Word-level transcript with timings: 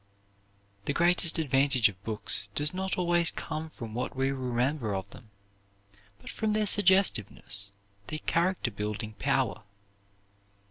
The 0.85 0.93
greatest 0.93 1.37
advantage 1.37 1.87
of 1.87 2.03
books 2.03 2.49
does 2.55 2.73
not 2.73 2.97
always 2.97 3.29
come 3.29 3.69
from 3.69 3.93
what 3.93 4.15
we 4.15 4.31
remember 4.31 4.95
of 4.95 5.07
them, 5.11 5.29
but 6.19 6.31
from 6.31 6.53
their 6.53 6.65
suggestiveness, 6.65 7.69
their 8.07 8.17
character 8.17 8.71
building 8.71 9.13
power. 9.19 9.61